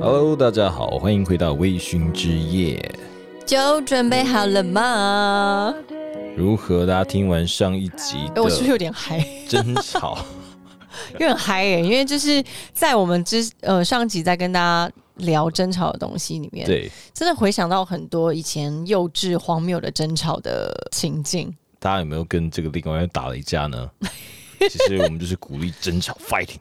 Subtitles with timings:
[0.00, 2.94] Hello，大家好，欢迎回到微醺之夜。
[3.46, 5.74] 酒准备好了吗？
[6.36, 6.86] 如何？
[6.86, 9.24] 大家听完上一集哎，我是不是有点嗨？
[9.48, 10.18] 争吵，
[11.12, 12.42] 有点嗨耶，因为就是
[12.72, 21.54] 在我们之呃上集在跟大家聊争吵的东西里面，对真的回想到很多以前幼稚荒谬的争吵的情境。
[21.78, 23.90] 大家有没有跟这个另外一打了一架呢？
[24.68, 26.58] 其实我们就是鼓励争吵 fighting。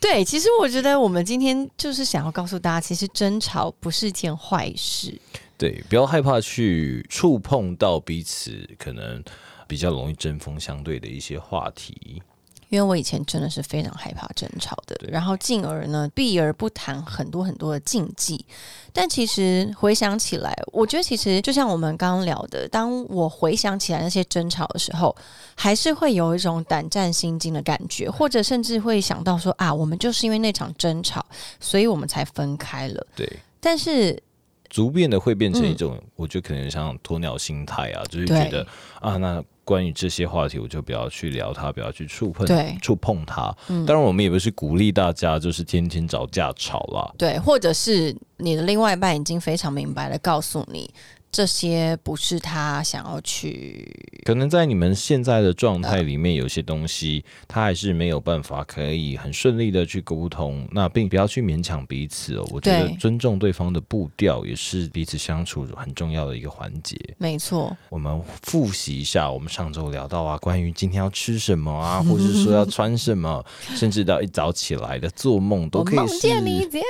[0.00, 5.20] 对，其实我觉得我们今天就是想要告诉大家，其实争吵不是一件坏事。
[5.56, 9.22] 对，不要害怕去触碰到彼此可能
[9.66, 12.22] 比较容易针锋相对的一些话题。
[12.68, 18.44] 因为我以前真的是非常害怕争吵的，然后进而呢避而不谈很多很多的禁忌。
[18.92, 25.14] 但其实回想起来，我觉得其实就像我们刚刚聊的，当我回想起来那些争吵的时候，
[25.54, 31.24] 还是会有一种胆战心惊的感觉，或者甚至会想到说啊，我们就是因为那场争吵，
[31.60, 33.06] 所以我们才分开了。
[33.14, 34.20] 对，但是
[34.68, 38.66] 逐渐的会变成一种，我觉得可能像鸵鸟心态啊，就是觉得
[39.00, 43.54] 啊，那关于这些话题，我就不要去聊它，不要去触碰对触碰它。
[43.68, 47.12] 嗯当然，我们也不是鼓励大家就是天天找架吵啦。
[47.18, 50.88] 对，或者是你的另外一半已经非常明白的告诉你，
[51.30, 53.86] 这些不是他想要去
[54.24, 62.46] 可能在你们现在的状态里面，有些东西他还是没有办法可以很顺利的去沟通，那并不要去勉强彼此哦。
[62.50, 66.96] 我觉得尊重对方的步调也是彼此相处很重要的一个环节。
[67.18, 73.44] 没错，我们复习一下，我们上周聊到啊，关于今天要吃什么啊， 或是说要穿什么，
[73.76, 76.84] 甚至到一早起来的做梦，都可以是见你怎样怎样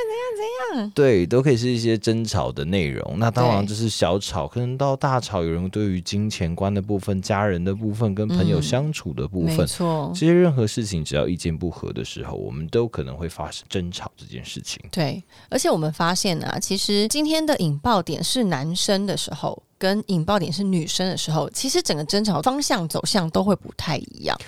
[0.70, 0.91] 怎样。
[0.95, 3.17] 对，都可以是一些争吵的内容。
[3.19, 14.78] 那当然就是小吵，可能到大吵，有人对于金钱观的部分、家人的部分、跟朋友嗯相处的部没分，错这，些任何事情，只要意见不合的时候，我们都可能会发生争吵这件事情。
[14.90, 24.38] 对，而且我们发现啊，其实今天的引爆点是男生的时候，跟引爆点是女生的时候，其实整个争吵方向走向都会不太一样。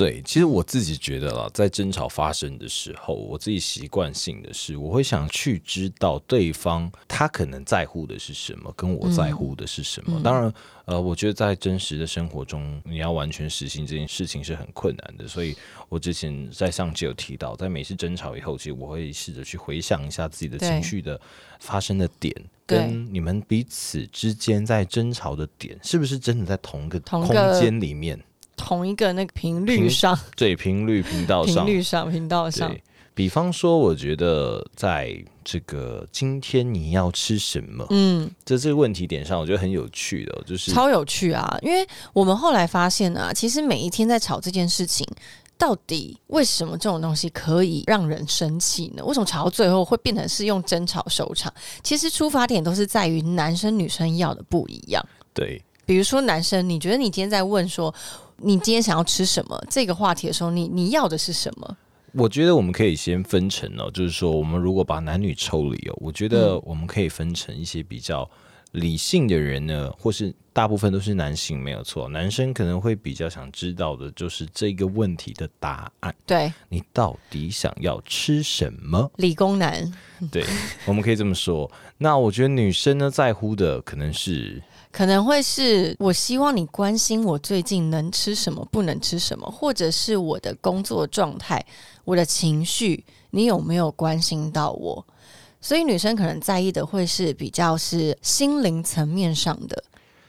[0.00, 10.18] 对，其实我自己觉得啦，在争吵发生的时候，我自己习惯性的是，我会想去知道对方他可能在乎的是什么，跟我在乎的是什么。
[10.18, 10.54] 嗯当然，
[10.86, 15.28] 呃，我觉得在真实的生活中，你要完全实行这件事情是很困难的。
[15.28, 15.54] 所以
[15.90, 21.20] 我之前在上集有提到，在每次争吵以后，其实我会试着去回想一下自己的情绪的
[21.58, 22.34] 发生的点，
[22.64, 27.28] 跟你们彼此之间在争吵的点，是不是真的在同一个空
[27.60, 28.18] 间里面？
[28.60, 32.74] 同一个那个频率上，对，频率频道上频，率上，频道上，
[33.14, 37.86] 比方说，我觉得在这个今天你要吃什么？
[37.90, 41.58] 嗯，在这个问题点上，我觉得很有趣的哦，就是超有趣啊！
[41.62, 45.06] 因为我们后来发现啊，其实每一天在吵这件事情。
[45.58, 49.04] 到底为什么这种东西可以让人生气呢？
[49.04, 51.52] 为什么吵到最后会变成是用争吵收场？
[51.82, 55.06] 其实出发点都是在于男生女生要的不一样。
[55.34, 57.94] 对比如说男生，你觉得你今天在问说
[58.42, 61.76] 你今天想要吃什么这个话题的时候，你你要的是什么？
[62.12, 68.28] 我觉得我们可以先分成哦，就是说，我们如果把男女抽离哦，我觉得嗯我们可以分成一些比较
[68.72, 72.08] 理性的人呢，或是大部分都是男性，没有错。
[72.08, 79.08] 男生可能会比较想知道的就是这个问题的答案，对，你到底想要吃什么？
[79.16, 79.92] 理工男
[80.32, 80.44] 对，
[80.86, 81.70] 我们可以这么说。
[81.96, 84.60] 那我觉得女生呢，在乎的可能是
[84.92, 91.64] 可能会是我希望你关心我最近能吃什么，不能吃什么，或者是我的工作状态、
[92.04, 95.06] 我的情绪，你有没有关心到我？
[95.60, 99.84] 所以女生可能在意的会是比较是心灵层面上的，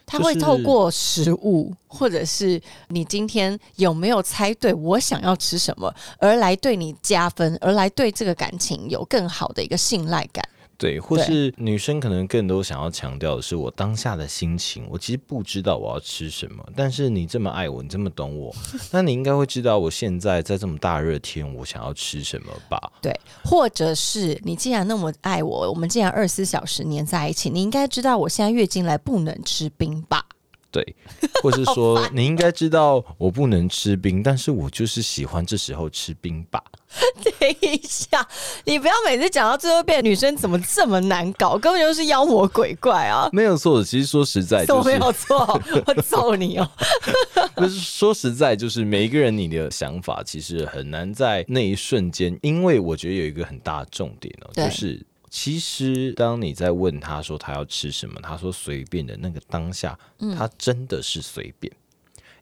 [0.05, 10.47] 她会透过食物，或者是你今天有没有猜对我想要吃什么，而来对你加分，而来对这个感情有更好的一个信赖感。
[10.81, 14.84] 对，或是女生可能更多想要强调的是我当下的心情。
[14.90, 18.52] 我其实不知道我要吃什么，但是你这么爱我，你这么懂我，
[18.90, 22.92] 那你应该会知道我现在在这么大热天，我想要吃什么吧？
[23.00, 30.25] 对，或者是你既然那么爱我，我们既然二十四小时黏在一起，你应该知道我现在月经来不能吃冰吧？
[30.72, 30.95] 对，
[31.44, 36.63] 或是说你应该知道我不能吃冰，但是我就是喜欢这时候吃冰吧。
[37.39, 38.27] 等一下，
[38.65, 43.29] 你不要每次讲到最后变女生怎么这么难搞，根本就是妖魔鬼怪啊！
[43.31, 45.61] 没有错，其实说实在，怎么没有错？
[45.85, 46.69] 我揍你哦！
[47.55, 61.71] 不是说实在，就是每一个人你的想法其实很难在那一瞬间，因为我觉得有一个很大的重点哦，就是其实当你在问他说他要吃什么，他说随便的那个当下，嗯他真的是随便。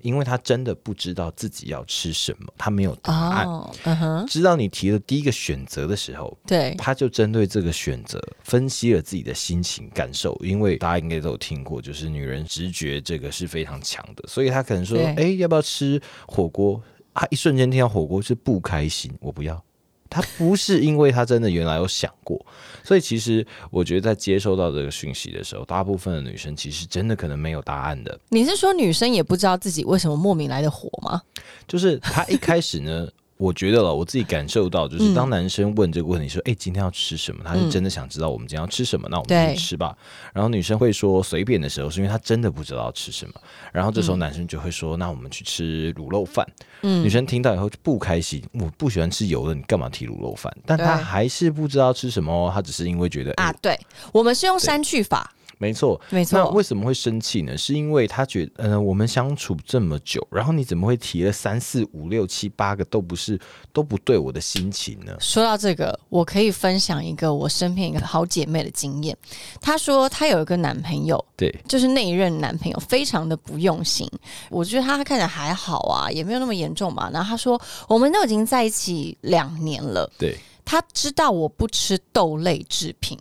[0.01, 3.47] 因为他真的不知道自己要吃什么，他没有答案。
[3.47, 16.81] 哦，嗯哼，知道你提了第一个选择的时候，对，他就针对这个选择分析了自己的心情感受，因为大家应该都有听过，就是女人直觉这个是非常强的，所以他可能说，对哎，要不要吃火锅？
[17.13, 19.61] 他一瞬间听到火锅是不开心，我不要。
[20.09, 22.43] 他不是因为他真的原来有想过，
[22.83, 31.21] 所以其实我觉得在接收到这个讯息的时候，大部分的女生其实真的可能没有答案的，你是说女生也不知道自己为什么莫名来的火吗？
[31.67, 33.07] 就是他一开始呢。
[33.39, 39.97] 我觉得了，我自己感受到，就是当男生问这个问题说：“哎、今天要吃什么？”他是真的想知道我们今天要吃什么，那我们对去吃吧。
[40.33, 43.33] 然后女生会说随便的时候，是因为她真的不知道吃什么。
[43.71, 46.45] 然后这时候男生就会说：“那我们去吃卤肉饭。”
[46.83, 50.53] 嗯女生听到以后就不开心，我不喜欢吃油的，你干嘛提卤肉饭？
[50.65, 53.79] 但她还是不知道吃什么哦，她只是因为觉得啊哎，对，
[54.11, 57.57] 我们是用删去法，没错，没错那为，什么会生气呢？
[57.57, 63.37] 是因为他觉得，呃，我们相处这么久，然后你怎么会提了三四五六七八个都不是
[63.73, 65.13] 都不对我的心情呢？
[65.19, 69.15] 说到这个，我可以分享一个我身边一个好姐妹的经验。
[69.59, 74.09] 她说她有一个男朋友，对，就是那一任男朋友非常的不用心，
[74.49, 77.09] 我觉得他看起来还好啊，也没有那么严重嘛。
[77.11, 83.19] 然后她说我们都已经在一起两年了，对，他知道我不吃豆类制品。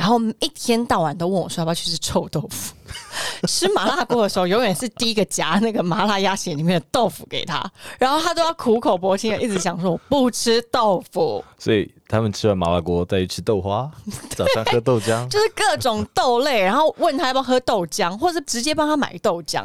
[0.00, 2.74] 然后一天到晚都问我说要不要去吃臭豆腐，
[3.46, 13.90] 吃麻辣锅的时候永远是第一个夹那个麻辣鸭血里面的豆腐给他，然后他都要苦口婆心的一直想说我不吃豆腐，所以他们吃完麻辣锅再去吃豆花，
[14.34, 19.62] 早上喝豆浆，就是各种豆类，然后问他要不要喝豆浆，或者是直接帮他买豆浆，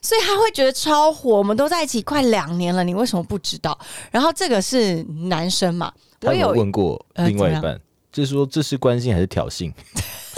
[0.00, 1.36] 所以他会觉得超火。
[1.36, 3.78] 我们都在一起快两年了，你为什么不知道？
[4.10, 5.92] 然后这个是男生嘛，
[6.22, 7.78] 我他有问过另外一半，
[8.14, 9.72] 就是说这是关心还是挑衅？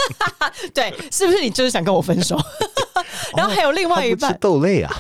[0.73, 2.41] 对，是不是你就是想跟我分手？
[3.37, 4.91] 然后还有另外一半豆类啊，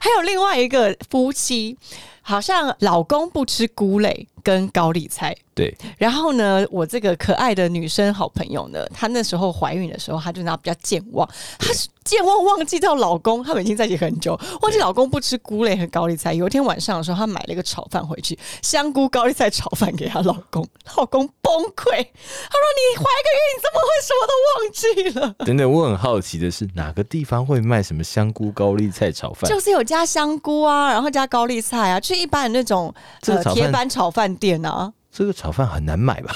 [0.00, 1.76] 还有另外一个夫妻，
[2.22, 5.36] 好像老公不吃菇类跟高丽菜。
[5.54, 11.28] 对，然后呢，我这个可爱的女生好朋友呢，她那时候怀孕的时候，她就拿比较健忘，
[11.58, 14.32] 她是健忘忘记到老公，他们已经在一起很久，
[14.62, 16.32] 忘记老公不吃菇类和高丽菜。
[16.32, 20.66] 有一天晚上的时候，她买了一个炒饭回去，香菇高丽菜炒饭给她老公，
[20.96, 29.50] 老公崩溃，他说：“你怀个孕，你怎么会什么都忘记了？”等等，我很好奇的是哪个地方会卖什么香菇高丽菜炒饭？
[29.50, 32.92] 就是有加香菇啊，然后加高丽菜啊，去一般的那种
[33.26, 36.34] 呃铁板炒饭店啊，这个炒饭很难买吧？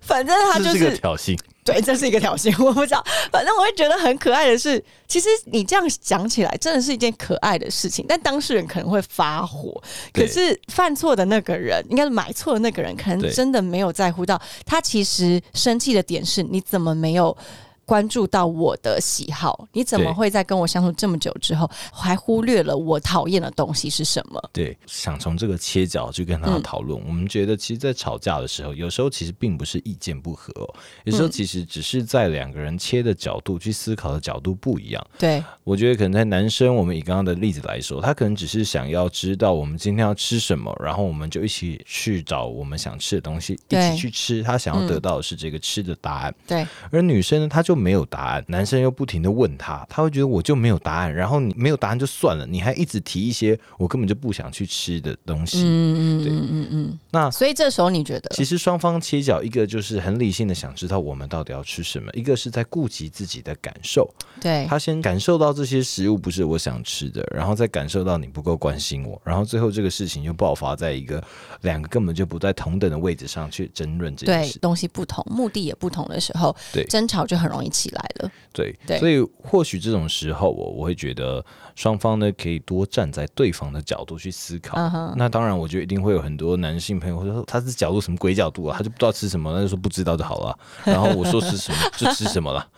[0.00, 1.38] 反正他就是个挑衅。
[1.64, 3.04] 对，这是一个挑衅， 我不知道。
[3.30, 9.80] 反正我会觉得很可爱的是，其实你这样讲起来，真的是一件可爱的事情，但当事人可能会发火。
[10.12, 17.36] 可是犯错的那个人，应该是买错的那个人，可能真的没有在乎到他其实生气的点是，你怎么没有？
[17.84, 24.50] 关注到我的喜好，你怎么会在跟我相处这么久之后，还忽略了我讨厌的东西是什么？
[24.52, 26.98] 对，想从这个切角去跟他嗯讨论。
[27.06, 30.74] 我们觉得，其实，在吵架的时候，有时候其实并不是意见不合哦，
[31.04, 35.06] 有时候嗯其实只是在两个人切的角度去思考的角度不一样。
[35.18, 44.42] 对，我觉得可能在男生，我们以刚刚的例子来说，他可能只是想要知道我们今天要吃什么，然后我们就一起去找我们想吃的东西，一起去吃。
[44.42, 46.34] 他想要得嗯到的是这个吃的答案。
[46.46, 55.62] 对，而女生呢，她就没有答案，男生又不停的问他，他会觉得我就没有答案，然后你没有答案就算了，你还一直提一些我根本就不想去吃的东西。
[55.62, 56.98] 嗯嗯嗯嗯嗯。
[57.10, 64.08] 那所以这时候你觉得，其实双方切角，一个就是很理性的想知道我们到底要吃什么，一个是在顾及自己的感受。
[64.40, 71.22] 对，他先感受到这些食物不是我想吃的，然后再感受到你不够关心我，然后最后这个事情就爆发在一个
[71.62, 74.54] 两个根本就不在同等的位置上去争论这件事。
[74.54, 78.30] 对东西不同，目的也不同的时候，对争吵就很容易起来了。
[78.52, 84.76] 对，对所以或许这种时候，我我会觉得双方呢可以多站在对方的角度去思考。
[85.16, 90.58] 那当然，我觉得一定会有很多男性朋友会说他是角度什么鬼角度啊，他就不知道吃什么，那就说不知道就好了。
[90.84, 92.68] 然后我说吃什么 就吃什么了。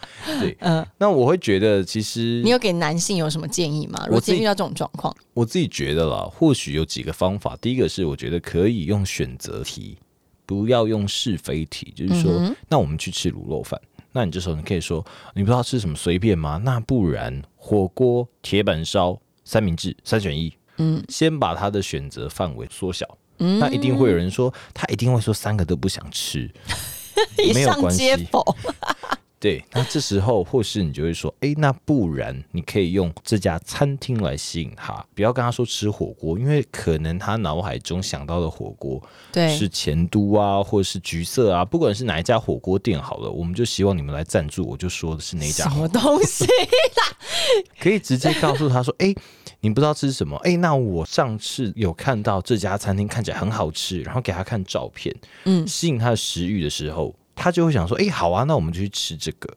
[0.41, 3.99] 对，嗯，那我会觉得其实你有给男性有什么建议吗？
[4.05, 7.57] 如果我自己今天遇到这种状况，我自己觉得啦，或许有几个方法。
[7.61, 9.99] 第一个是我觉得可以用选择题，
[10.47, 13.81] 不要用是非题，就是说，嗯那我们去吃卤肉饭。
[14.17, 15.05] 那你这时候你可以说，
[15.35, 16.61] 你不知道吃什么随便吗？
[16.65, 20.55] 那不然火锅、铁板烧、三明治三选一。
[20.79, 23.07] 嗯先把他的选择范围缩小。
[23.39, 26.49] 嗯，那一定会有人说，他一定会说三个都不想吃，
[27.53, 28.27] 没有关系。
[29.45, 38.99] 对，那这时候或是你就会说，哎，那不然你可以用这家餐厅来吸引他，不要跟他说吃火锅，因为可能他脑海中想到的火锅
[39.31, 47.15] 对，是前都啊，或者是橘色啊，不管是哪一家火锅店好了，我们就希望你们来赞助，我就说的是哪一家什，么东西啦？
[47.79, 49.15] 可以直接告诉他说，哎，
[49.61, 59.49] 你不知道吃什么，哎，那我上次有看到这家餐厅看起来很好吃，然后给他看照片，嗯，吸引他的食欲的时候，他就会想说：“哎、好啊，那我们就去吃这个。”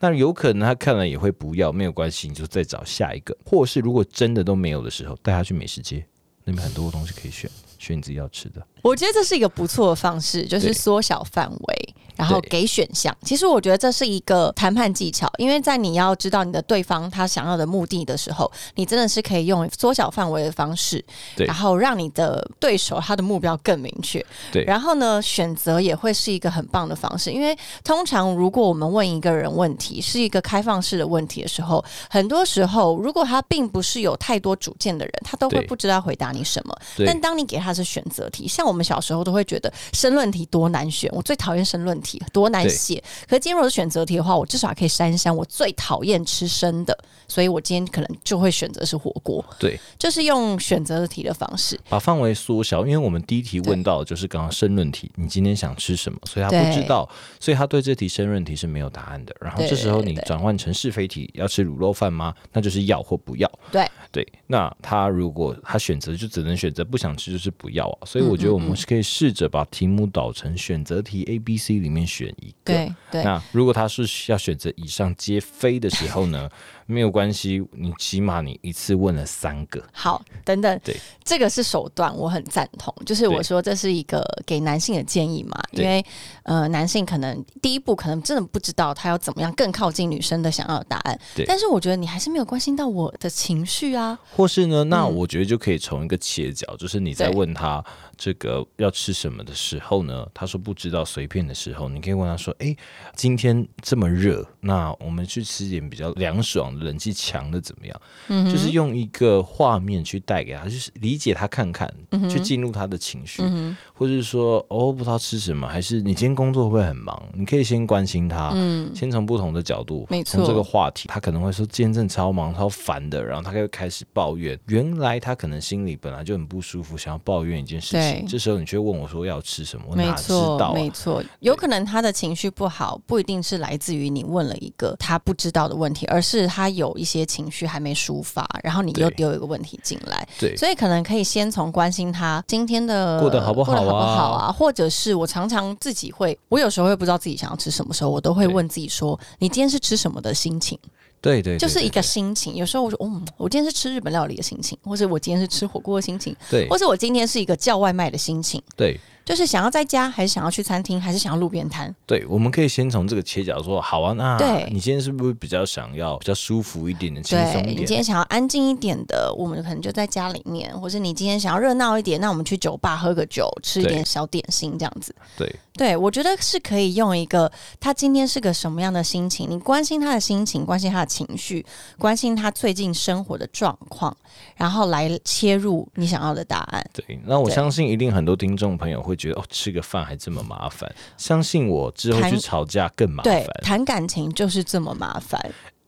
[0.00, 3.36] 那有可能他看了也会不要，没有关系，你就再找下一个。
[3.44, 6.04] 或是如果真的都没有的时候，带他去美食街，
[6.44, 8.66] 那边很多东西可以选，选你自己要吃的。
[8.82, 11.83] 我觉得这是一个不错的方式，就是缩小范围，
[12.16, 13.14] 然后给选项。
[13.22, 21.04] 其实我觉得这是一个谈判技巧，因为在你要知道你的对方他想要的目的的时候，你真的是可以用缩小范围的方式，
[21.36, 24.24] 对然后让你的对手他的目标更明确。
[24.52, 36.76] 对然后呢，选择也会是一个很棒的方式，因为通常如果我们问一个人问题是一个开放式的问题的时候，很多时候如果他并不是有太多主见的人，他都会不知道回答你什么。
[37.06, 43.02] 但当你给他是选择题，像我们小时候都会觉得申论题多难选，我最讨厌申论题，多难写。
[43.28, 46.96] 可是今天如果是选择题的话，我至少还可以删一删我最讨厌吃生的，
[47.26, 51.78] 所以我今天可能就会选择是火锅，对，就是用选择题的方式。
[51.88, 57.08] 把范围缩小，因为我们第一题问到的就是刚刚申论题，你今天想吃什么，所以他不知道，
[57.38, 59.34] 所以他对这题申论题是没有答案的。
[59.40, 62.34] 然后这时候你转换成是非题，要吃卤肉饭吗？
[62.52, 63.50] 那就是要或不要。
[63.70, 72.72] 对对，那他如果他选择就只能选择不想吃就是不要啊，所以我觉得我嗯们是可以试着把题目导成选择题 A、B、C 里面选一个。
[72.72, 76.50] 对对，那如果他是要选择以上皆非的时候呢，
[76.86, 79.82] 没有关系，你起码你一次问了三个。
[79.92, 82.94] 好，等等，对，这个是手段，我很赞同。
[83.06, 86.04] 就是我说这是一个给男性的建议嘛，因为
[86.42, 94.18] 呃，男性可能第一步可能真的不知道他要怎么样更靠近女生的想要的答案对，但是我觉得你还是没有关心到我的情绪啊。
[94.36, 97.84] 或是呢，那嗯我觉得就可以从一个切角，就是你在问他
[98.16, 102.76] 这个要吃什么的时候呢，他说不知道随便的时候，你可以问他说：“诶，
[103.14, 111.92] 今天这么热，那我们去吃点比较凉爽的、冷气强的怎么样？”嗯就是用一个画面去带给他，就是理解他看看，
[112.28, 117.20] 去进入他的情绪，嗯，或者是说哦不知道吃什么，还是你今天工作会不会很忙？
[117.34, 124.58] 你可以先关心他，嗯，先从不同的角度，没从这个话题，他可能会说今天真的超忙、超烦的，然后他就会开始抱怨。
[124.66, 128.26] 原来他可能心里本来就很不舒服，想要抱怨一件事情。
[128.26, 130.74] 这时候你却问我说要吃什么，我没哪知道，啊？
[130.74, 140.56] 没错，有可能他的情绪不好，不一定是来自于你问了一个他不知道的问题，而是他有一些情绪还没抒发，然后你又丢一个问题进来，对。
[140.56, 143.76] 所以可能可以先从关心他今天的过得好不好啊。
[143.76, 150.78] 过得好不好啊，或者是我常常自己会，我有时候会不知道自己想要吃什么时候，我都会问自己说，你今天是吃什么的心情？
[151.20, 152.54] 对对，对就是一个心情。
[152.54, 156.68] 有时候我说，嗯，我今天是吃日本料理的心情，或者我今天是吃火锅的心情，对。
[156.68, 158.62] 或者我今天是一个叫外卖的心情。
[158.76, 161.94] 对就是想要在家，还是想要去餐厅，还是想要路边摊？
[162.06, 167.64] 对，我们可以先从这个切角说，好啊，那对你今天是不是比较想要比较舒服一点的、轻松一点？
[167.64, 175.14] 对你今天想要安静一点的，我们可能就在家里面；或是你今天想要热闹一点，那我们去酒吧喝个酒，吃一点小点心这样子。
[175.36, 177.50] 对对，我觉得是可以用一个
[177.80, 181.66] 他今天是个什么样的心情，你关心他的心情，关心他的情绪，
[181.98, 184.16] 关心他最近生活的状况，
[184.56, 186.84] 然后来切入你想要的答案。
[186.92, 190.88] 对，那我相信一定很多听众朋友会觉得，哦，吃个饭还这么麻烦。
[191.16, 193.54] 相信我，之后去吵架更麻对烦，。
[193.64, 195.40] 谈感情就是这么麻烦。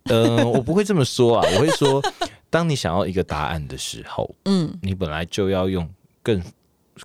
[0.05, 2.03] 嗯、 我不会这么说啊，我会说，
[2.51, 5.89] 当你想要一个答案的时候， 嗯，你本来就要用
[6.25, 6.43] 更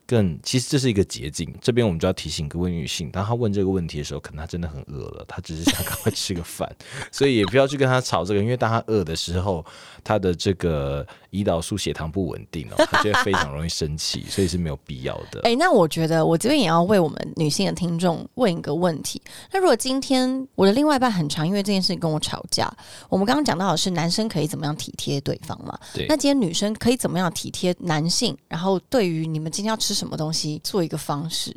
[0.06, 1.54] 更，其实这是一个捷径。
[1.62, 6.70] 这边我们就要提醒各位女性，当她问这个问题的时候，可能她真的很饿了，她只是想赶快吃个饭，
[7.12, 9.66] 所以也不要去跟她吵这个，因为当她饿的时候，
[10.04, 15.42] 她的这个胰岛素血糖不稳定哦，她就会非常容易生气， 所以是没有必要的。
[15.44, 19.22] 哎、那我觉得我这边也要为我们女性的听众问一个问题：
[19.52, 22.72] 那如果今天我的另外一半很常因为这件事情跟我吵架，
[23.10, 25.78] 我们刚刚讲到的是男生可以怎么样体贴对方嘛？
[25.94, 28.38] 对那今天女生可以怎么样体贴男性？
[28.48, 31.52] 然后对于你们今天要吃什么东西做一个方式？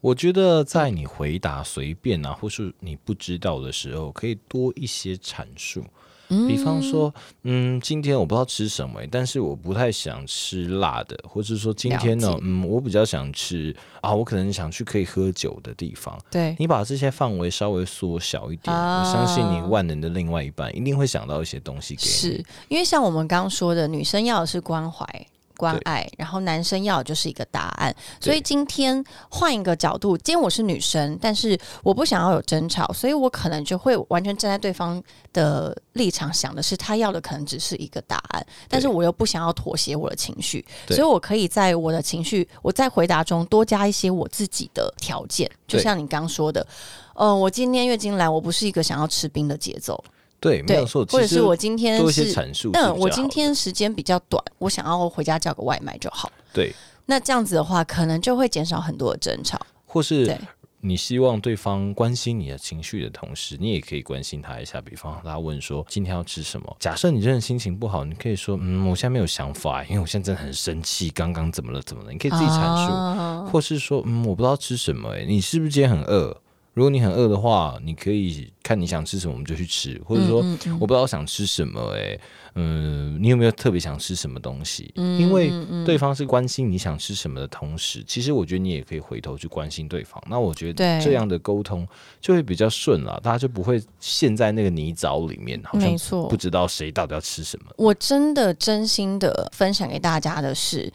[0.00, 5.84] 我觉得在你回答随便啊，或是你不知道的时候，可以多一些阐述。
[6.48, 7.14] 比方说，
[7.44, 16.18] 嗯，今天我不知道吃什么、但是我不太想吃辣的，或者说今天呢，嗯，我比较想吃啊，我可能想去可以喝酒的地方。
[16.28, 22.08] 对，你把这些范围稍微缩小一点，啊我相信你万能的另外一半一定会想到一些东西给你。
[22.08, 25.06] 是因为像我们刚刚说的，女生要的是关怀。
[25.56, 27.94] 关爱，然后男生要的就是一个答案。
[28.20, 46.66] 所以今天换一个角度，今天我是女生，但是我不想要有争吵，所以我可能就会完全站在对方的立场，想的是他要的可能只是一个答案，但是我又不想要妥协我的情绪，所以我可以在我的情绪我在回答中多加一些我自己的条件，就像你刚说的，
[47.14, 50.02] 呃，我今天月经来，我不是一个想要吃冰的节奏。
[50.46, 51.04] 对，没有错。
[51.06, 52.70] 或者是我今天多一些阐述。
[52.74, 56.30] 嗯，我今天时间比较短，我想要回家叫个外卖就好。
[56.52, 56.72] 对，
[57.06, 59.60] 那这样子的话，可能就会减少很多的争吵。
[59.84, 60.38] 或是
[60.80, 64.80] 你希望对方关心你的情绪的同时，你也可以关心他一下。
[64.80, 66.76] 比方他问说今天要吃什么？
[66.78, 72.12] 假设你真的心情不好，你可以说嗯，我现在没有想法，因为我现在真的很生气，刚刚怎么了怎么了？
[72.12, 76.40] 你可以自己阐述，或是说嗯，我不知道吃什么，哎，你是不是今天很饿？
[76.76, 79.98] 如果你很饿的话，你可以看你想吃什么，我们就去吃。
[80.04, 80.44] 或者说，
[80.78, 82.18] 我不知道想吃什么，哎，
[82.54, 84.92] 嗯，你有没有特别想吃什么东西？
[84.94, 85.50] 因为
[85.86, 90.22] 对方是关心你想吃什么的同时，其实我觉得你也可以回头去关心对方。
[90.28, 91.88] 那我觉得这样的沟通
[92.20, 95.96] 就会比较顺了，大家就不会陷在那个泥沼里面，好像
[96.28, 97.72] 不知道谁到底要吃什么。
[97.78, 100.92] 我真的真心的分享给大家的是，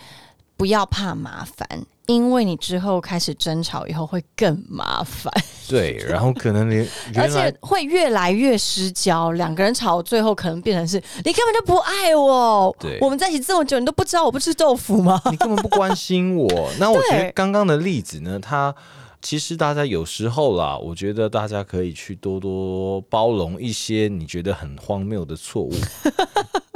[0.61, 1.67] 不要怕麻烦。
[2.07, 5.31] 因为你之后开始争吵以后会更麻烦，
[5.69, 15.21] 对，然后可能连 而且会越来越失焦，两个人吵最后可能变成是你根本就不爱我，对，我们在一起这么久，你都不知道我不吃豆腐吗？
[15.31, 16.49] 你根本不关心我。
[16.79, 18.75] 那我觉得刚刚的例子呢，他
[19.21, 25.71] 其实大家有时候啦，我觉得大家可以去多多包容一些你觉得很荒谬的错误，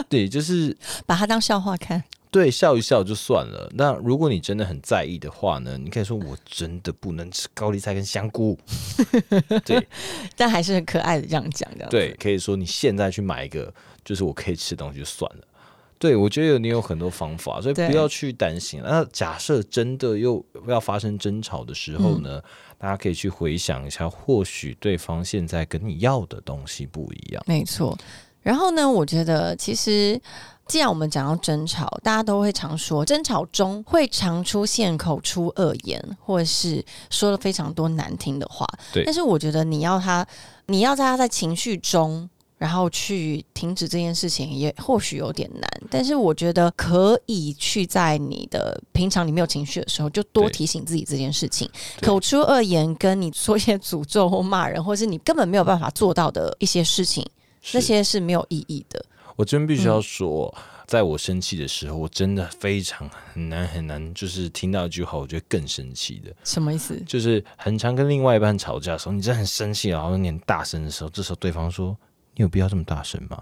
[0.07, 2.01] 对，就是把它当笑话看。
[2.35, 3.71] 对，笑一笑就算了。
[3.75, 5.77] 那如果你真的很在意的话呢？
[5.77, 8.59] 你可以说我真的不能吃高丽菜跟香菇。
[9.63, 9.87] 对，
[10.35, 11.87] 但还是很可爱的这样讲的。
[11.87, 13.73] 对，可以说你现在去买一个，
[14.03, 15.47] 就是我可以吃的东西就算了。
[15.97, 18.81] 对，我觉得你有很多方法，所以不要去担心。
[18.83, 22.41] 那假设真的又要发生争吵的时候呢？
[22.77, 27.41] 大家可以去回想一下，或许对方现在跟你要的东西不一样。
[27.47, 27.97] 没错。
[28.41, 28.91] 然后呢？
[28.91, 30.21] 我觉得其实。
[30.67, 38.67] 既然我们讲到争吵，大家都会常说，争吵中会常出现口出恶言，或者是说了非常多难听的话。
[38.91, 39.03] 对。
[39.05, 40.25] 但是我觉得你要他，
[40.65, 45.69] 你要在他在情绪中，然后去停止这件事情，也或许有点难。
[45.91, 51.69] 但是我觉得可以去在你的平常你没有情绪的时候，就多提醒自己这件事情。
[52.01, 57.23] 口出恶言，跟你说一些诅咒或骂人，或是你根本没有办法做到的一些事情，
[57.73, 59.05] 那些是没有意义的。
[59.35, 60.53] 我真必须要说，
[60.87, 66.33] 在我生气的时候，我真的非常很难很难，就是听到一句话，我觉得更生气的。
[66.43, 66.97] 什么意思？
[67.05, 71.97] 就是很常跟另外一半吵架的时候，你真的很生气，然后你很大声的时候，这时候对方说
[72.35, 73.39] ：“你有必要这么大声吗？”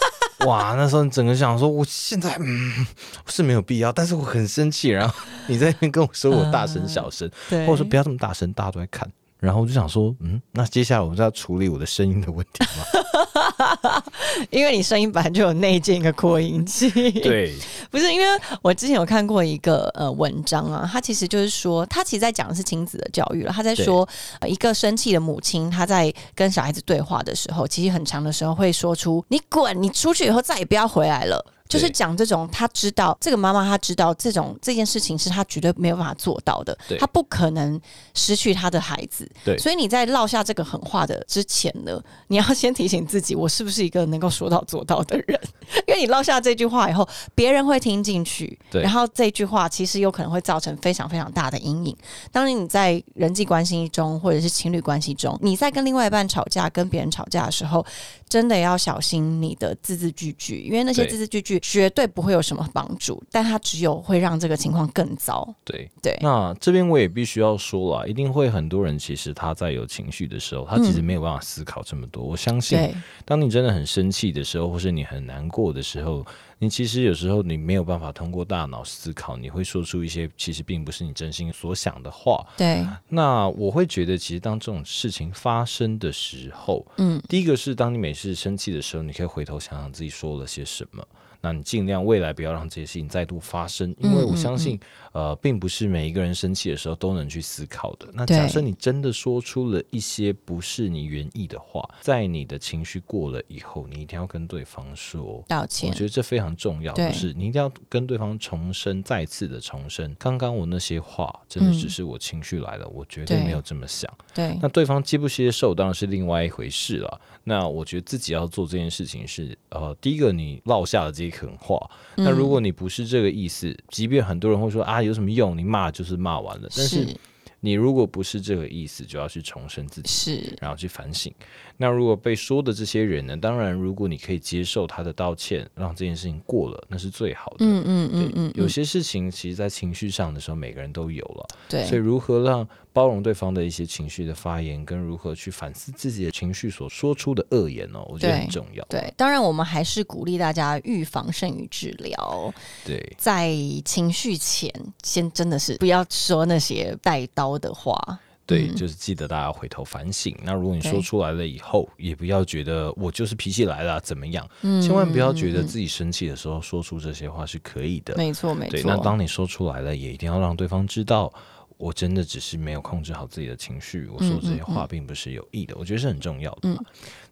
[0.46, 2.86] 哇，那时候你整个想说，我现在嗯
[3.26, 5.14] 是没有必要，但是我很生气，然后
[5.48, 9.10] 你在那边跟我说我大声小声，或者说不要这么大声，大家都在看。
[9.46, 14.02] 然后我就想说，嗯，那接下来我们就要处理我的声音的问题吗？
[14.50, 16.90] 因为你声音本来就有内建一个扩音器。
[17.22, 17.56] 对，
[17.88, 18.26] 不是因为
[18.60, 23.52] 我之前有看过一个呃文章啊，他其实就是说，他其实在讲的是亲子的教育了。
[23.52, 24.06] 他在说，
[24.48, 31.44] 一个生气的母亲，她在跟小孩子对话的时候，其实很长的时候会说出“你滚，你出去以后再也不要回来了”。
[31.68, 37.80] 就是讲这种，他知道这个妈妈，她知道这种这件事情是他绝对没有办法做到的，他不可能
[38.14, 39.30] 失去他的孩子。
[39.44, 45.40] 对，所以你在落下这个狠话的之前呢，你要先提醒自己，我是不是一个能够说到做到的人？
[45.86, 51.96] 因为你落下这句话以后，别人会听进去，然后这句话其实有可能会造成非常非常大的阴影。
[52.30, 57.84] 当然你在人际关系中，或者是情侣关系中，你在跟另外一半吵架、跟别人吵架的时候，
[58.28, 61.55] 真的要小心你的字字句句，因为那些字字句句。
[61.60, 65.46] 绝对不会有什么帮助，但它只有会让这个情况更糟。
[65.64, 72.22] 对对，那这边我也必须要说了，一定会很多人其实他在有情绪的时候，他其实没有办法思考这么多。
[72.22, 72.78] 我相信，
[73.24, 76.24] 当你真的很生气的时候，或是你很难过的时候。
[76.58, 82.46] 你其实有时候你没有办法通过大脑思考，你会说出一些其实并不是你真心所想的话。
[82.56, 91.06] 对，那我会觉得，其实当这种事情发生的时候，嗯，第一个是当你每次生气的时候，你可以回头想想自己说了些什么。
[91.42, 94.80] 那你尽量未来不要让这些事情再度发生，因为我相信，
[95.12, 98.08] 呃，并不是每一个人生气的时候都能去思考的。
[98.12, 105.88] 那假设你真的说出了一些不是你原意的话，在你的情绪过了以后，你一定要跟对方说道歉。
[105.88, 114.10] 我觉得这非常重要，就是你一定要跟对方重申，再次的重申，刚刚我那些话真的只是我情绪来了，我绝对没有这么想。
[114.34, 117.20] 对，那对方接不接受当然是另外一回事了。
[117.44, 121.24] 那我觉得自己要做这件事情是，呃，第一个你落下了这。
[121.24, 121.90] 一狠话。
[122.14, 127.16] 那如果你不是这个意思，即便很多人会说啊有什么用，你骂就是骂完了，但是。
[127.60, 131.32] 你如果不是这个意思，就要去重申自己，是，然后去反省。
[131.78, 133.36] 那如果被说的这些人呢？
[133.36, 137.56] 当然，如果你可以接受他的道歉，让这件事情过了，那是最好的。
[137.60, 138.52] 嗯嗯嗯嗯。
[138.54, 141.48] 有些事情，其实，在情绪上的时候，每个人都有了。
[141.68, 141.84] 对。
[141.84, 148.82] 所以，如何让包容对方的一些情绪的发言，跟如何去反思自己的情绪所说出的恶言哦，我觉得很重要。
[148.88, 152.54] 对，当然，我们还是鼓励大家预防胜于治疗。
[152.86, 158.18] 对，在情绪前，先真的是不要说那些带刀的话。
[158.46, 160.32] 对，就是记得大家回头反省。
[160.44, 168.14] 那如果你说出来了以后，也不要觉得我就是脾气来了怎么样，千万不要觉得自己生气的时候说出这些话是可以的。
[168.16, 168.80] 没错，没错。
[168.84, 171.32] 那当你说出来了，也一定要让对方知道，
[171.76, 175.74] 我真的只是没有控制好自己的情绪，我说这些话并不是有意的。
[175.76, 176.68] 我觉得是很重要的。
[176.68, 176.78] 嗯，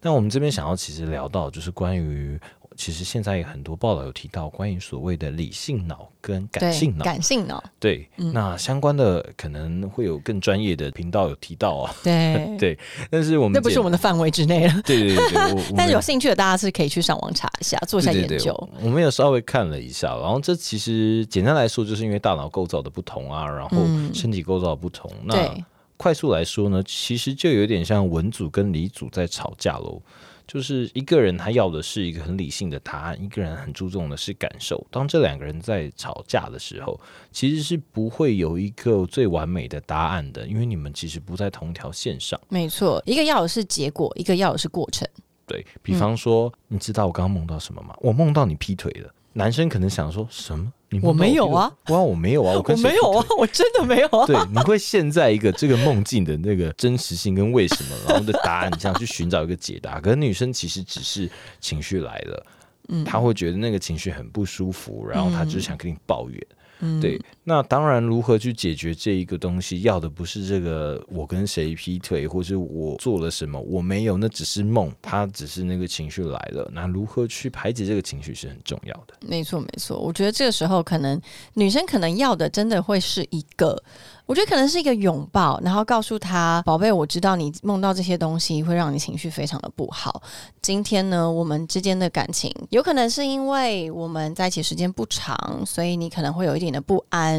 [0.00, 2.36] 那我们这边想要其实聊到就是关于。
[2.76, 12.78] 其实现在有很多报道有提到关于所谓的理性脑跟感性脑，感性脑对，那相关的可能会有更专业的频道有提到啊，对 对，
[13.10, 18.52] 但是我们那不是我们的范围之内了， 对对对对， 但是有兴趣的大家是可以去上网查一下，做一下研究。
[18.80, 23.78] 我们有稍微看了一下，然后这其实简单来说，就是因为大脑构造的不同啊，然后
[24.12, 25.54] 身体构造的不同，那
[25.96, 30.02] 快速来说呢，其实就有点像文组跟理组在吵架喽。
[30.46, 34.86] 就是一个人他要的是一个很理性的答案，一个人很注重的是感受。
[34.90, 37.00] 当这两个人在吵架的时候，
[37.32, 42.40] 其实是不会有一个最完美的答案的，因为你们其实不在同条线上。
[42.48, 45.08] 没错，一个要的是结果，一个要的是过程。
[45.46, 47.94] 对比方说，你知道我刚刚梦到什么吗？
[48.00, 49.12] 我梦到你劈腿了。
[49.34, 50.72] 男生可能想说什么？
[51.02, 54.24] 我没有啊，哇，我没有啊， 我没有啊，我真的没有啊。
[54.26, 59.98] 对，你会陷在一个这个梦境的那个真实性跟为什么，然后的答案你想去寻找一个解答。
[60.00, 61.28] 可是女生其实只是
[61.60, 62.46] 情绪来了，
[62.90, 66.46] 嗯，她会觉得那个情绪很不舒服，然后她就想跟你抱怨。
[66.80, 76.70] 嗯对，那当然，如何去解决这一个东西，要的不是这个我跟谁劈腿，或是我做了什么，我没有，那只是梦，他只是那个情绪来了。
[76.72, 79.14] 那如何去排解这个情绪是很重要的。
[79.20, 81.20] 没错，没错，我觉得这个时候可能
[81.52, 83.82] 女生可能要的真的会是一个。
[84.26, 90.22] 我觉得可能是一个拥抱，然后告诉他：“宝贝，我知道你梦到这些东西会让你情绪非常的不好。
[90.62, 97.33] 今天呢，我们之间的感情有可能是因为我们在一起时间不长，所以你可能会有一点的不安。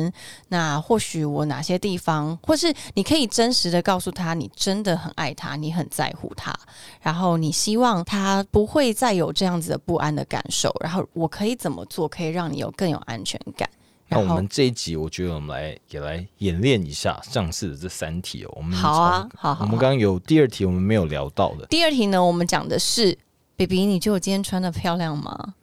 [0.50, 6.54] 那或许我哪些地方，或是你可以真实的告诉他，你真的很爱他，你很在乎他，
[7.02, 10.74] 然后你希望他不会再有这样子的不安的感受。
[10.82, 13.70] 然后我可以怎么做，可以让你有更有安全感？”
[14.08, 18.54] 那我们这一集，我觉得我们来也来演练一下上次的这三题哦。
[18.56, 21.66] 我们好啊，好，我们刚刚有第二题，我们没有聊到的。
[21.66, 23.18] 第二题呢，我们讲的是
[23.58, 25.56] ，baby，你觉得我今天穿的漂亮吗？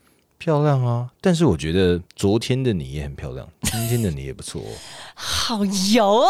[0.42, 4.60] 漂亮啊，但是我觉得昨天的你也很漂亮， 今天的你也不错。
[5.14, 6.24] 好油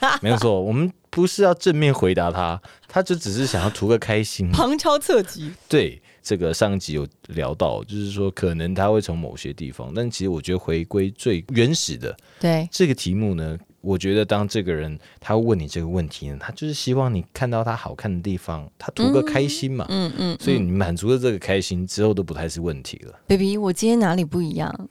[0.00, 0.18] 啊！
[0.20, 5.52] 没有错，我们不是要正面回答他，他就只是想要图个开心，旁敲侧击。
[5.68, 6.02] 对。
[6.26, 23.14] 这个上集有聊到，就是说可能他会从某些地方，但其实我觉得回归最原始的，对这个题目呢，我觉得当这个人他问你这个问题呢，他就是希望你看到他好看的地方，他图个开心嘛，嗯嗯，所以你满足了这个开心之后，都不太是问题了。
[23.26, 24.88] Baby，我今天哪里不一样？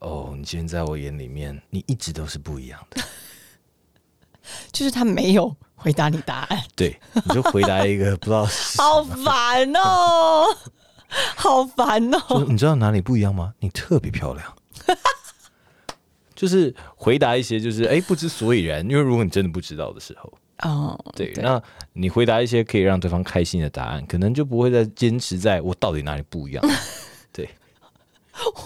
[0.00, 3.02] 哦，你今天在我眼里面，你一直都是不一样的，
[4.70, 5.56] 就是他没有。
[5.78, 8.46] 回答你答案， 对，你就回答一个不知道，
[8.78, 10.46] 好烦哦，
[11.36, 12.44] 好烦哦。
[12.48, 13.52] 你知道哪里不一样吗？
[13.60, 14.56] 你特别漂亮。
[16.36, 18.88] 就是回答一些，就是哎，不知所以然。
[18.88, 21.60] 因为如果你真的不知道的时候，哦，对，那
[21.94, 26.64] 你回答一些可以让对方开心的答案，可能就不会再坚持在我到底哪里不一样。
[27.32, 27.48] 对。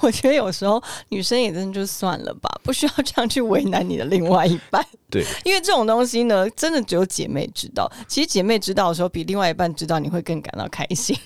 [0.02, 4.84] 我觉得有时候女生也真的就算了吧，不需要这样去为难你的另外一半。
[5.08, 7.88] 对， 因为这种东西呢，真的只有姐妹知道。
[8.08, 11.16] 其实姐妹知道的时候，比另外一半知道，你会更感到开心。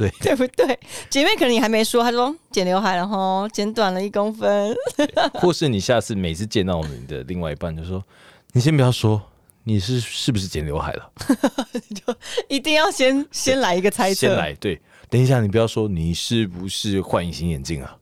[0.00, 0.78] 对， 对不对？
[1.10, 4.74] 姐妹可能你还没说，她说剪刘海了哈，剪短了一公分。
[5.34, 8.02] 或是你下次每次见到你的另外一半，就说
[8.52, 9.20] 你先不要说
[9.64, 11.10] 你是是不是剪刘海了，
[11.94, 12.14] 就
[12.48, 14.80] 一定要先先来一个猜测，先来对。
[15.10, 17.96] 等一下，你不要说你是不是换隐形眼镜啊？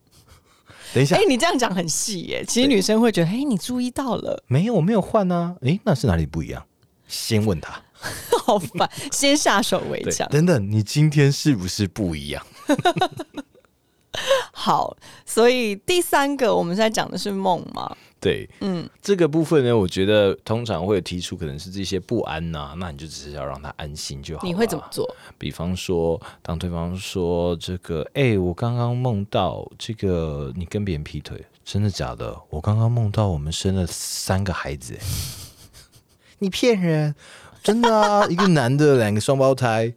[0.94, 2.44] 等一下，哎，你这样讲很细耶。
[2.46, 4.44] 其实女生会觉得，哎，你注意到了？
[4.46, 5.56] 没有，我没有换啊。
[5.62, 6.64] 哎，那是哪里不一样？
[7.08, 7.82] 先问他，
[8.44, 10.28] 好烦，先下手为强。
[10.28, 12.44] 等等，你今天是不是不一样？
[14.52, 17.94] 好，所以第三个我们在讲的是梦吗？
[18.20, 24.44] 对，嗯，这个部分呢，我觉得通常会提出可能是这些不安呐、那你就只是要让他安心就好。
[24.44, 24.84] 你会怎么？
[24.90, 25.14] 做？
[25.38, 32.37] 比方说，当对方说这个，哎、我刚刚梦到这个你跟别人劈腿，真的假的？
[32.50, 35.00] 我刚刚梦到我们生了三个孩子、哎
[36.40, 37.14] 你骗人，
[37.62, 39.92] 真的啊，一个男的，两个双胞胎，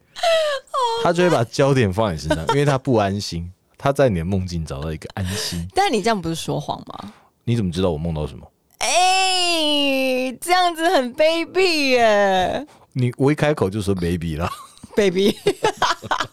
[1.03, 5.67] 他就会把焦点放在你身上，因为他不安心，他在你的梦境找到一个安心。
[5.73, 7.13] 但你这样不是说谎吗？
[7.43, 8.45] 你怎么知道我梦到什么？
[8.79, 14.49] 哎、这样子很卑鄙耶你我一开口就说 baby 了。
[14.95, 15.35] ，baby。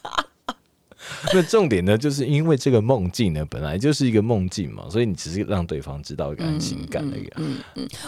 [1.33, 7.42] 那重点呢，就是因为这个梦境呢，本来就是一个梦境嘛，所以你只是让对方知道一个安心感的一个。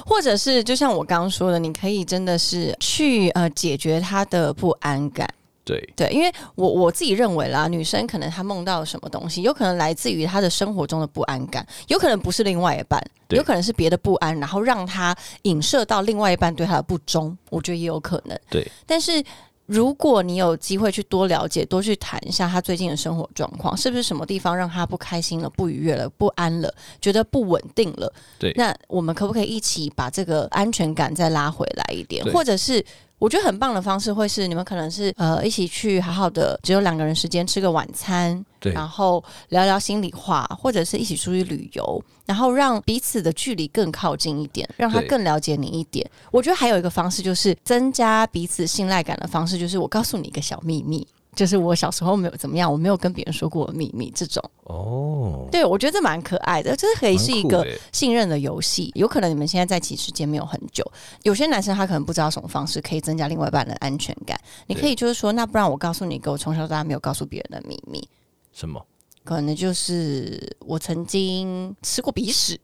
[0.07, 5.29] 或者是就像我刚刚说的，你可以真的是去呃解决他的不安感。
[5.62, 18.37] 对对，因为我我自己认为啦，女生可能她梦到什么东西，有可能来自于她的生活中的不安感，有可能不是另外一半，有可能是别的不安，然后让她影射到另外一半对她的不忠，我觉得也有可能。
[18.49, 19.23] 对，但是
[19.70, 28.12] 如果你有机会去多了解、多去谈一下他最近的生活状况，是不是什么地方让他不开心了、不愉悦了、不安了、觉得不稳定了？
[28.37, 32.24] 对那我们可不可以一起把这个安全感再拉回来一点？
[32.33, 32.85] 或者是
[33.20, 46.04] 我觉得很棒的方式会是你们可能是呃一起去好好的只有两个人时间吃个晚餐，对然后聊聊心里话，或者是一起出去旅游，然后让彼此的距离更靠近一点，让他更了解你一点。
[46.33, 51.06] 我觉得还有一个方式就是增加彼此信赖感的方式，就是我告诉你一个小秘密。
[51.37, 55.10] 就是我小时候没有怎么样，我没有跟别人说过的秘密，这种哦，
[55.50, 58.90] 对我觉得这蛮可爱的，这可以是一个信任的游戏。
[58.94, 60.85] 有可能你们现在在一起时间没有很久，
[61.22, 64.40] 有些男生他可能不知道什么方式可以增加另外一半的安全感。
[64.66, 68.09] 你可以就是说，那不然我告诉你一个我从小到大没有告诉别人的秘密，
[68.52, 68.85] 什么？
[69.22, 72.59] 可能就是我曾经吃过鼻屎，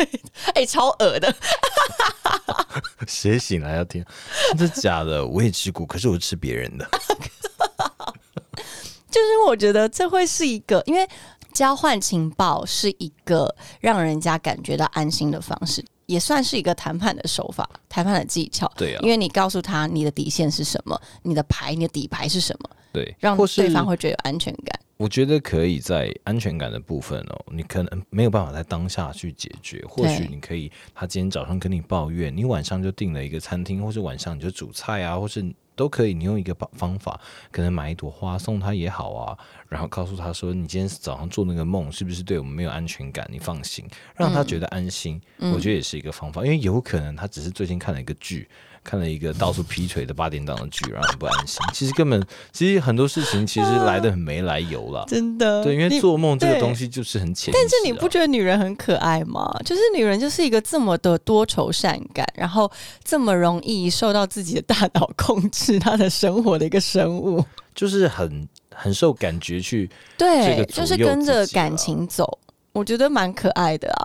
[0.54, 1.34] 哎、超恶的。
[3.06, 4.04] 谁醒来要听？
[4.56, 5.24] 真的假的？
[5.24, 6.88] 我也吃过，可是我吃别人的。
[9.10, 11.08] 就是我觉得这会是一个，因为
[11.58, 18.72] 交换情报是一个让人家感觉到安心的方式，也算是一个谈判的手法、谈判的技巧。
[18.76, 24.78] 对啊因，为你告诉他你的底线是什么，你的牌、你的底牌是什么，对，让对方会觉得有安全感。
[24.98, 35.44] 我觉得可以在安全感的部分哦，你可能没有办法在当下去解决，或许你可以，他今天早上跟你抱怨，你晚上就订了一个餐厅，或是晚上你就煮菜啊，或是
[35.78, 37.18] 都可以，你用一个方方法，
[37.52, 39.38] 可能买一朵花送他也好啊，
[39.68, 43.26] 然后告诉他说，你今天早上做那个梦是不是对我们没有安全感？
[43.30, 43.86] 你放心，
[44.16, 48.48] 让他觉得安心，嗯我觉得也是一个方法，因为有可能他只是最近看了一个剧。
[48.82, 51.58] 看了一个到处劈腿的八点档的剧，让人不安心。
[51.72, 55.04] 其实根本，其实很多事情其实来的很没来由啦。
[55.06, 59.54] 真的对，因为做梦这个东西就是很浅、但是你不觉得女人很可爱吗？
[59.64, 62.70] 就是女人就是一个这么的多愁善感，然后
[63.04, 67.44] 这么容易受到自己的大脑控制她的生活的一个生物。
[67.74, 72.38] 就是很很受感觉去对，就是跟着感情走，
[72.72, 74.02] 我觉得蛮可爱的啊。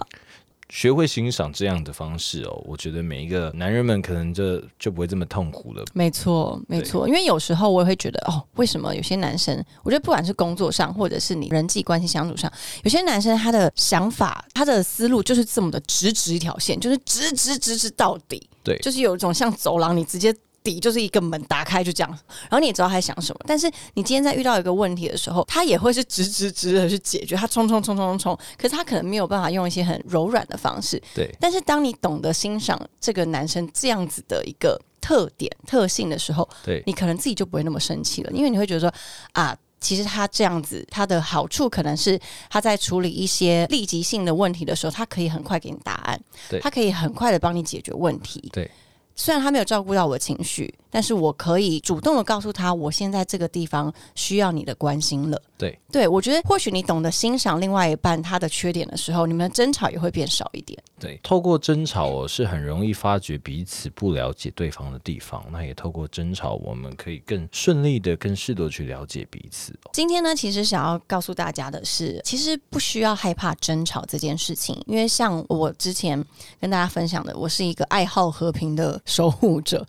[0.74, 2.64] 学会欣赏这样的方式哦。
[2.66, 5.84] 我觉得每一个男人们可能就就不会这么痛苦了。
[5.94, 12.52] 没错，没错，因为有时候我也会觉得，哦，为什么有些男生，我觉得不管是工作上，或者是你人际关系相处上，
[12.84, 20.36] 有些男生他的想法、他的思路就是这么的直直一条线，就是直直直直到底，对就是有一种像走廊，你直接。
[20.64, 22.10] 底就是一个门打开就这样，
[22.44, 23.40] 然后你也知道他在想什么。
[23.46, 38.94] 但是你今天在遇到一个问题的时候，他也会是直直直的去解决，他冲冲冲冲冲冲，可是他可能没有办法用一些很柔软的方式，对但是当你懂得欣赏这个男生这样子的一个特点、特性的时候，对你可能自己就不会那么生气了，因为你会觉得说
[39.34, 39.56] 啊。
[39.84, 42.18] 其实他这样子，他的好处可能是
[42.50, 46.18] 他在处理一些立即性的问题的时候，他可以很快给你答案
[46.50, 48.50] 对，他可以很快的帮你解决问题。
[48.54, 48.72] 对，
[49.16, 55.42] 虽然他没有照顾到我的情绪，但是我可以主动的告诉他，我现在这个地方需要你的关心了。
[55.58, 60.78] 对，对我觉得或许你懂得欣赏另外一半他的缺点的时候，你们的争吵也会变少一点。
[61.00, 65.44] 对，透过争吵我，是很容易发觉彼此不了解对方的地方。
[65.52, 69.92] 那也透过争吵，我们可以更顺利的、更适度地去了解彼此哦。
[69.94, 76.24] 今天呢，其实想要告诉大家的是，其实不需要害怕争吵这件事情，因为像我之前
[76.60, 79.88] 跟大家分享的，我是一个爱好和平的守护者。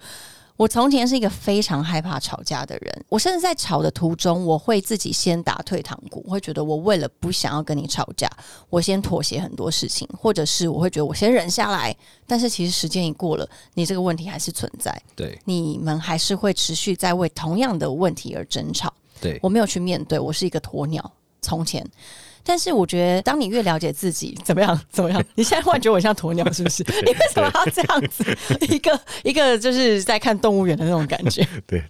[0.57, 8.31] 我从前是一个非常害怕吵架的人，我甚至在吵的途中，我会自己先打退堂鼓，我会觉得我为了不想要跟你吵架，
[8.71, 11.93] 我先妥协很多事情，或者是我会觉得我先忍下来，
[12.25, 18.95] 但是其实时间一过了，你这个问题还是存在，对你们还是会持续在为同样的问题而争吵。
[19.21, 21.13] 对我没有去面对，我是一个鸵鸟。
[21.43, 21.85] 从前，
[22.45, 24.79] 但是我觉得，当你越了解自己，怎么样？
[24.91, 25.25] 怎么样？
[25.35, 26.85] 你现在忽然觉得我像鸵鸟，是不是？
[27.05, 28.25] 你为什么要这样子？
[28.73, 31.47] 一个一个就是在看动物园的那种感觉。
[31.67, 31.83] 对，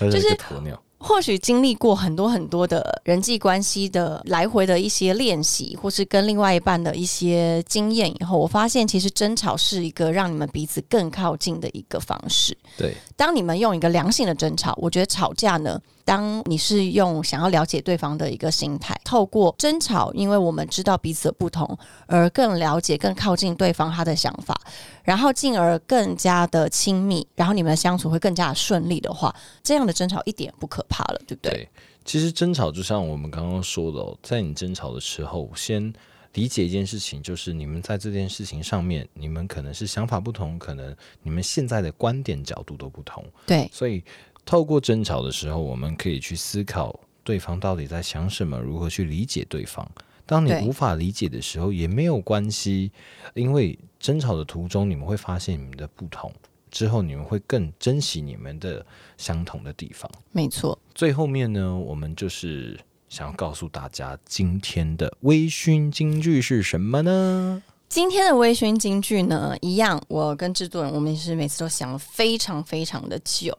[0.00, 0.78] 就是鸵鸟。
[1.02, 12.54] 或许经历过很多很多的人际关系的来回的一些练习，或是跟另外一半的一些经验以后，我发现其实争吵是一个让你们彼此更靠近的一个方式。
[12.76, 15.80] 对，当你们用一个良性的争吵，我觉得吵架呢。
[16.04, 24.60] 当你是用想要了解对方的一个心态，透过争吵，因为我们知道彼此的不同，而更了解、更靠近对方他的想法，
[25.04, 31.52] 然后进而更加的亲密，然后你们的相处会更加的顺利的话，这样的争吵一点不可怕了，对不对？
[31.52, 31.68] 对，
[32.04, 35.92] 其实争吵就像我们刚刚说的，在你争吵的时候，先
[36.34, 44.02] 理解一件事情，就是你们在这件事情上面，你们可能是想法不同，可能你们现在的观点角度都不同，对，所以。
[44.50, 49.88] 透过争吵的时候，我们可以去思考对方到底在想什么，如何去理解对方。
[50.26, 52.90] 当你无法理解的时候，也没有关系，
[53.34, 56.32] 因为争吵的途中，你们会发现你们的不同，
[56.68, 58.84] 之后你们会更珍惜你们的
[59.16, 60.10] 相同的地方。
[60.32, 60.76] 没错。
[60.96, 62.76] 最后面呢，我们就是
[63.08, 67.62] 想要告诉大家，今天的微醺金句是什么呢？
[67.90, 73.52] 今天的微醺金句呢，一样，我跟制作人，我们也是每次都想了非常非常的久。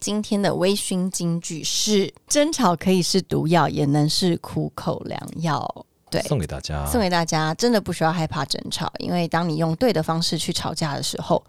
[0.00, 5.86] 今天的微醺金句是：争吵可以是毒药，也能是苦口良药。
[6.10, 11.40] 对，送给大家，送给大家，真的不需要害怕争吵，因为当你用对的方式去吵架的时候。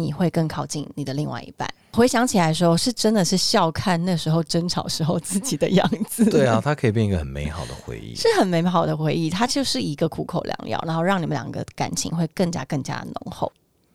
[0.00, 1.68] 你会更靠近你的另外一半。
[1.92, 6.24] 回想起来的时候，是真的是笑看那时候争吵时候自己的样子。
[6.28, 9.30] 对啊，它可以变一个很美好的回忆， 是很美好的回忆。
[9.30, 13.50] 它就是一个苦口良药，然后让你们两个感情会更加更加浓厚。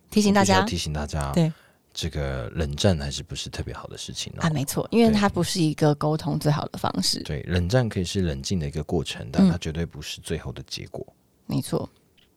[0.10, 1.52] 提醒大家，提醒大家，对
[1.94, 4.50] 这个冷战还是不是特别好的事情啊？
[4.50, 7.22] 没错，因为它不是一个沟通最好的方式。
[7.22, 11.06] 对，冷战可以是冷静的一个过程，但它绝对不是最后的结果。
[11.46, 11.88] 没错。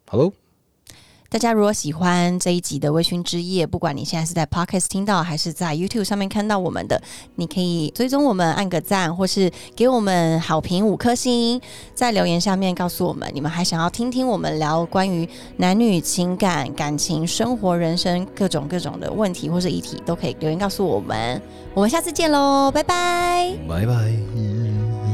[0.06, 0.30] 好喽。
[1.34, 7.02] 大家如果喜欢这一集的微醺之夜，不管你现在是在 Podcast 听到，还是在 YouTube 上面看到我们的，
[7.34, 11.60] 你可以追踪我们，按个赞，或是给我们好评五颗星，
[11.92, 21.42] 在留言下面告诉我们，你们还想要听听我们聊关于男女情感、感情、生活、人生各种各种的问题或者议题，都可以留言告诉我们。
[21.74, 25.13] 我们下次见喽，拜拜，拜拜。